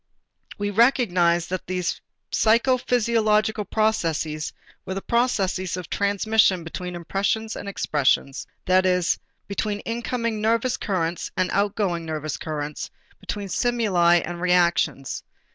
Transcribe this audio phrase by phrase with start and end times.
[0.57, 2.01] We recognized that these
[2.31, 4.51] psychophysiological processes
[4.83, 11.51] were processes of transmission between impressions and expressions, that is, between incoming nervous currents and
[11.51, 15.23] outgoing nervous currents, between stimuli and reactions.